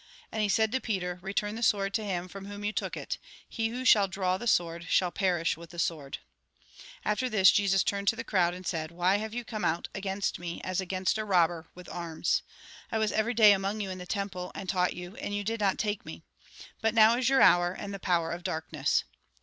And 0.31 0.41
he 0.41 0.49
said 0.49 0.71
to 0.71 0.81
Peter:" 0.81 1.19
Eeturn 1.23 1.55
the 1.55 1.61
sword 1.61 1.93
to 1.93 2.03
him 2.03 2.27
from 2.27 2.47
whom 2.47 2.65
you 2.65 2.73
took 2.73 2.97
it; 2.97 3.19
he 3.47 3.69
who 3.69 3.85
shall 3.85 4.07
draw 4.07 4.35
the 4.39 4.47
sword, 4.47 4.87
shall 4.89 5.11
perish 5.11 5.55
with 5.55 5.69
the 5.69 5.77
sword." 5.77 6.17
And 7.05 7.11
after 7.11 7.29
this, 7.29 7.51
Jesus 7.51 7.83
turned 7.83 8.07
to 8.07 8.15
the 8.15 8.23
crowd, 8.23 8.55
and 8.55 8.65
said:" 8.65 8.89
Why 8.91 9.17
have 9.17 9.35
you 9.35 9.45
come 9.45 9.63
out 9.63 9.89
against 9.93 10.39
me, 10.39 10.59
as 10.63 10.81
against 10.81 11.19
a 11.19 11.23
robber, 11.23 11.67
with 11.75 11.87
arms? 11.87 12.41
I 12.91 12.97
was 12.97 13.11
every 13.11 13.35
day 13.35 13.51
among 13.53 13.79
you 13.79 13.91
in 13.91 13.99
the 13.99 14.07
temple, 14.07 14.51
and 14.55 14.67
taught 14.67 14.93
you, 14.93 15.15
and 15.17 15.35
you 15.35 15.43
did 15.43 15.59
not 15.59 15.77
take 15.77 16.03
me. 16.03 16.23
But 16.81 16.95
now 16.95 17.15
is 17.15 17.29
your 17.29 17.43
hour, 17.43 17.71
and 17.71 17.93
the 17.93 17.99
power 17.99 18.31
of 18.31 18.41
darkness." 18.41 19.03